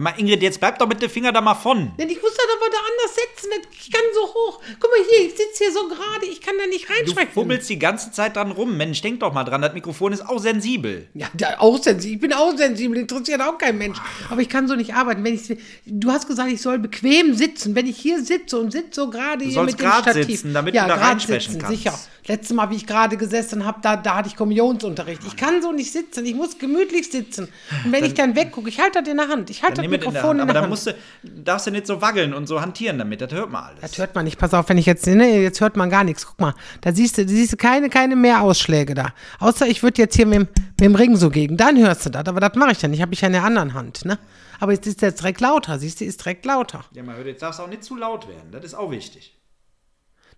Hör 0.00 0.04
mal, 0.04 0.14
Ingrid, 0.18 0.40
jetzt 0.40 0.58
bleib 0.58 0.78
doch 0.78 0.88
mit 0.88 1.02
dem 1.02 1.10
Finger 1.10 1.30
da 1.30 1.42
mal 1.42 1.54
von. 1.54 1.94
Denn 1.98 2.08
ich 2.08 2.22
muss 2.22 2.32
das 2.34 2.46
aber 2.56 2.70
da 2.70 2.78
anders 2.78 3.14
setzen. 3.14 3.50
Ich 3.82 3.90
kann 3.90 4.02
so 4.14 4.20
hoch. 4.22 4.60
Guck 4.78 4.90
mal 4.90 5.04
hier, 5.10 5.26
ich 5.26 5.30
sitze 5.32 5.64
hier 5.64 5.72
so 5.72 5.88
gerade. 5.88 6.26
Ich 6.30 6.40
kann 6.40 6.54
da 6.58 6.66
nicht 6.66 6.88
Du 6.88 6.92
reinsprechen. 6.92 7.32
fummelsst 7.32 7.68
die 7.70 7.78
ganze 7.78 8.12
Zeit 8.12 8.36
dran 8.36 8.50
rum. 8.52 8.76
Mensch, 8.76 9.00
denk 9.00 9.20
doch 9.20 9.32
mal 9.32 9.44
dran, 9.44 9.62
das 9.62 9.72
Mikrofon 9.72 10.12
ist 10.12 10.26
auch 10.28 10.38
sensibel. 10.38 11.08
Ja, 11.14 11.28
auch 11.58 11.82
sensibel. 11.82 12.14
Ich 12.16 12.20
bin 12.20 12.32
auch 12.32 12.56
sensibel, 12.56 12.98
interessiert 12.98 13.40
auch 13.40 13.58
kein 13.58 13.78
Mensch. 13.78 13.98
Aber 14.28 14.40
ich 14.42 14.48
kann 14.48 14.68
so 14.68 14.74
nicht 14.74 14.94
arbeiten. 14.94 15.24
Wenn 15.24 15.34
ich, 15.34 15.56
du 15.86 16.10
hast 16.10 16.26
gesagt, 16.26 16.50
ich 16.52 16.60
soll 16.60 16.78
bequem 16.78 17.34
sitzen. 17.34 17.74
Wenn 17.74 17.86
ich 17.86 17.96
hier 17.98 18.22
sitze 18.22 18.58
und 18.58 18.70
sitze 18.70 19.00
so 19.00 19.10
gerade 19.10 19.44
hier 19.44 19.62
mit 19.62 19.80
dem 19.80 19.90
Stativ. 19.90 20.26
sitzen, 20.26 20.52
damit 20.54 20.74
ja, 20.74 20.82
du 20.82 20.88
da 20.88 20.94
reinsprechen 20.96 21.58
kannst. 21.58 21.76
Sicher. 21.76 21.98
Letztes 22.26 22.54
Mal, 22.54 22.70
wie 22.70 22.76
ich 22.76 22.86
gerade 22.86 23.16
gesessen 23.16 23.64
habe, 23.64 23.78
da, 23.82 23.96
da 23.96 24.16
hatte 24.16 24.28
ich 24.28 24.36
Kommunionsunterricht. 24.36 25.22
Ich 25.26 25.36
kann 25.36 25.62
so 25.62 25.72
nicht 25.72 25.90
sitzen. 25.90 26.24
Ich 26.26 26.34
muss 26.34 26.58
gemütlich 26.58 27.10
sitzen. 27.10 27.48
Und 27.84 27.92
wenn 27.92 28.04
ich 28.04 28.14
dann 28.14 28.36
weggucke, 28.36 28.68
ich 28.68 28.78
halte 28.78 29.00
das 29.00 29.08
in 29.08 29.16
der 29.16 29.28
Hand. 29.28 29.50
Ich 29.50 29.62
halte 29.62 29.76
das 29.76 29.84
Dann 29.84 29.92
es 29.92 29.94
in 29.94 30.00
der 30.00 30.10
Mikrofon 30.10 30.30
Hand. 30.30 30.34
in 30.38 30.40
Aber 30.42 30.52
der 30.52 30.62
dann 30.62 30.70
Hand. 30.70 30.70
musst 30.70 30.86
du, 30.86 30.94
darfst 31.22 31.66
du 31.66 31.70
nicht 31.70 31.86
so 31.86 32.00
waggeln 32.02 32.34
und 32.34 32.46
so 32.46 32.60
hantieren 32.60 32.98
damit. 32.98 33.20
Das 33.20 33.32
hört 33.32 33.50
man 33.50 33.69
alles. 33.70 33.80
Das 33.80 33.98
hört 33.98 34.14
man 34.14 34.24
nicht. 34.24 34.38
Pass 34.38 34.52
auf, 34.54 34.68
wenn 34.68 34.78
ich 34.78 34.86
jetzt, 34.86 35.06
ne, 35.06 35.40
jetzt 35.42 35.60
hört 35.60 35.76
man 35.76 35.88
gar 35.90 36.04
nichts. 36.04 36.26
Guck 36.26 36.40
mal, 36.40 36.54
da 36.82 36.92
siehst 36.92 37.18
du, 37.18 37.26
siehst 37.26 37.52
du 37.52 37.56
keine, 37.56 37.88
keine 37.88 38.16
mehr 38.16 38.42
Ausschläge 38.42 38.94
da. 38.94 39.14
Außer 39.38 39.66
ich 39.66 39.82
würde 39.82 40.02
jetzt 40.02 40.16
hier 40.16 40.26
mit, 40.26 40.38
dem- 40.40 40.48
mit 40.56 40.80
dem 40.80 40.94
Ring 40.94 41.16
so 41.16 41.30
gegen, 41.30 41.56
dann 41.56 41.78
hörst 41.78 42.06
du 42.06 42.10
das. 42.10 42.26
Aber 42.26 42.40
das 42.40 42.54
mache 42.56 42.72
ich 42.72 42.82
ja 42.82 42.88
nicht, 42.88 43.00
habe 43.02 43.14
ich 43.14 43.20
ja 43.20 43.26
in 43.28 43.32
der 43.32 43.44
anderen 43.44 43.74
Hand, 43.74 44.04
ne? 44.04 44.18
Aber 44.58 44.72
jetzt 44.72 44.86
ist 44.86 45.00
jetzt 45.00 45.20
direkt 45.20 45.40
lauter, 45.40 45.78
siehst 45.78 46.00
du, 46.00 46.04
ist 46.04 46.20
direkt 46.20 46.44
lauter. 46.44 46.84
Ja, 46.92 47.02
mal 47.02 47.16
hört, 47.16 47.26
jetzt 47.26 47.40
darfst 47.42 47.58
du 47.60 47.62
auch 47.64 47.68
nicht 47.68 47.82
zu 47.82 47.96
laut 47.96 48.28
werden. 48.28 48.50
Das 48.52 48.62
ist 48.64 48.74
auch 48.74 48.90
wichtig. 48.90 49.34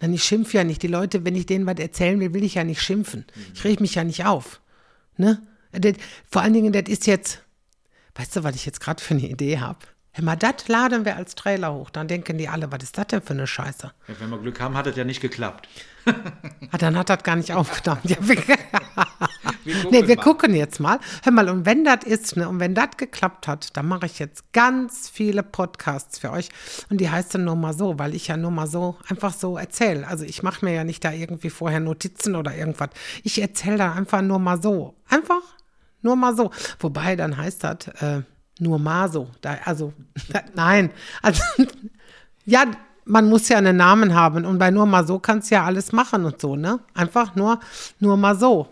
Nein, 0.00 0.12
ich 0.14 0.24
schimpfe 0.24 0.56
ja 0.56 0.64
nicht. 0.64 0.82
Die 0.82 0.88
Leute, 0.88 1.24
wenn 1.24 1.36
ich 1.36 1.46
denen 1.46 1.66
was 1.66 1.76
erzählen 1.78 2.18
will, 2.20 2.34
will 2.34 2.42
ich 2.44 2.54
ja 2.54 2.64
nicht 2.64 2.82
schimpfen. 2.82 3.26
Ich 3.54 3.62
reg 3.64 3.80
mich 3.80 3.94
ja 3.94 4.02
nicht 4.04 4.24
auf. 4.26 4.60
Ne? 5.16 5.40
Das, 5.72 5.92
vor 6.28 6.42
allen 6.42 6.52
Dingen, 6.52 6.72
das 6.72 6.84
ist 6.88 7.06
jetzt, 7.06 7.42
weißt 8.16 8.36
du, 8.36 8.44
was 8.44 8.54
ich 8.56 8.64
jetzt 8.66 8.80
gerade 8.80 9.02
für 9.02 9.14
eine 9.14 9.28
Idee 9.28 9.58
habe? 9.60 9.78
Mal, 10.22 10.36
das 10.36 10.68
laden 10.68 11.04
wir 11.04 11.16
als 11.16 11.34
Trailer 11.34 11.72
hoch. 11.74 11.90
Dann 11.90 12.08
denken 12.08 12.38
die 12.38 12.48
alle, 12.48 12.70
was 12.72 12.82
ist 12.82 12.98
das 12.98 13.06
denn 13.08 13.22
für 13.22 13.34
eine 13.34 13.46
Scheiße? 13.46 13.92
Ja, 14.08 14.14
wenn 14.18 14.30
wir 14.30 14.38
Glück 14.38 14.60
haben, 14.60 14.76
hat 14.76 14.86
das 14.86 14.96
ja 14.96 15.04
nicht 15.04 15.20
geklappt. 15.20 15.68
Ah, 16.70 16.78
dann 16.78 16.96
hat 16.96 17.08
das 17.10 17.22
gar 17.22 17.36
nicht 17.36 17.52
aufgenommen. 17.52 18.00
Ja, 18.04 18.16
wir, 18.20 18.36
Wir 19.64 19.74
gucken 19.74 19.90
nee, 19.90 20.08
wir 20.08 20.16
mal. 20.16 20.22
gucken 20.22 20.54
jetzt 20.54 20.80
mal. 20.80 20.98
Hör 21.22 21.32
mal, 21.32 21.48
und 21.48 21.66
wenn 21.66 21.84
das 21.84 22.04
ist, 22.04 22.36
ne, 22.36 22.48
und 22.48 22.60
wenn 22.60 22.74
das 22.74 22.96
geklappt 22.96 23.46
hat, 23.46 23.76
dann 23.76 23.86
mache 23.86 24.06
ich 24.06 24.18
jetzt 24.18 24.52
ganz 24.52 25.10
viele 25.10 25.42
Podcasts 25.42 26.18
für 26.18 26.30
euch. 26.30 26.48
Und 26.88 27.00
die 27.00 27.10
heißt 27.10 27.34
dann 27.34 27.44
nur 27.44 27.56
mal 27.56 27.74
so, 27.74 27.98
weil 27.98 28.14
ich 28.14 28.28
ja 28.28 28.36
nur 28.36 28.50
mal 28.50 28.66
so 28.66 28.96
einfach 29.08 29.34
so 29.34 29.58
erzähle. 29.58 30.06
Also 30.06 30.24
ich 30.24 30.42
mache 30.42 30.64
mir 30.64 30.72
ja 30.72 30.84
nicht 30.84 31.04
da 31.04 31.12
irgendwie 31.12 31.50
vorher 31.50 31.80
Notizen 31.80 32.34
oder 32.34 32.54
irgendwas. 32.54 32.88
Ich 33.22 33.40
erzähle 33.40 33.76
da 33.76 33.92
einfach 33.92 34.22
nur 34.22 34.38
mal 34.38 34.60
so. 34.60 34.94
Einfach 35.08 35.42
nur 36.02 36.16
mal 36.16 36.34
so. 36.34 36.50
Wobei, 36.80 37.16
dann 37.16 37.36
heißt 37.36 37.64
das 37.64 37.88
äh, 38.00 38.22
nur 38.60 38.78
mal 38.78 39.10
so. 39.10 39.28
Da, 39.40 39.56
also, 39.64 39.92
nein. 40.54 40.90
Also, 41.22 41.42
ja, 42.44 42.64
man 43.04 43.28
muss 43.28 43.48
ja 43.48 43.58
einen 43.58 43.76
Namen 43.76 44.14
haben 44.14 44.44
und 44.44 44.58
bei 44.58 44.70
nur 44.70 44.86
mal 44.86 45.06
so 45.06 45.18
kannst 45.18 45.50
du 45.50 45.56
ja 45.56 45.64
alles 45.64 45.92
machen 45.92 46.24
und 46.24 46.40
so, 46.40 46.56
ne? 46.56 46.78
Einfach 46.94 47.34
nur, 47.34 47.58
nur 48.00 48.16
mal 48.16 48.36
so. 48.36 48.68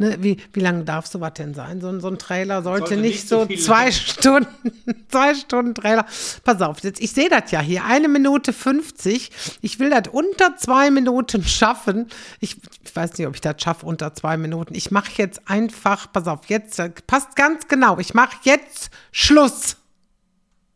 Ne, 0.00 0.16
wie, 0.20 0.38
wie 0.54 0.60
lange 0.60 0.84
darf 0.84 1.06
sowas 1.06 1.34
denn 1.36 1.52
sein? 1.52 1.82
So, 1.82 1.88
ein- 1.88 2.00
so 2.00 2.08
ein 2.08 2.18
Trailer 2.18 2.62
sollte, 2.62 2.86
Sollte 2.88 2.96
nicht 3.02 3.10
nicht 3.16 3.28
so 3.28 3.44
zwei 3.44 3.90
sein. 3.90 3.92
Stunden, 3.92 4.48
zwei 5.10 5.34
Stunden 5.34 5.74
Trailer. 5.74 6.06
Pass 6.42 6.62
auf, 6.62 6.82
jetzt, 6.82 7.02
ich 7.02 7.12
sehe 7.12 7.28
das 7.28 7.50
ja 7.50 7.60
hier, 7.60 7.84
eine 7.84 8.08
Minute 8.08 8.54
50. 8.54 9.30
Ich 9.60 9.78
will 9.78 9.90
das 9.90 10.04
unter 10.10 10.56
zwei 10.56 10.90
Minuten 10.90 11.44
schaffen. 11.44 12.06
Ich, 12.40 12.56
ich 12.82 12.96
weiß 12.96 13.18
nicht, 13.18 13.26
ob 13.26 13.34
ich 13.34 13.42
das 13.42 13.56
schaffe 13.62 13.84
unter 13.84 14.14
zwei 14.14 14.38
Minuten. 14.38 14.74
Ich 14.74 14.90
mache 14.90 15.10
jetzt 15.16 15.42
einfach, 15.50 16.10
pass 16.10 16.26
auf, 16.26 16.46
jetzt, 16.46 16.78
äh, 16.78 16.88
passt 17.06 17.36
ganz 17.36 17.68
genau. 17.68 17.98
Ich 17.98 18.14
mache 18.14 18.36
jetzt 18.44 18.90
Schluss. 19.12 19.76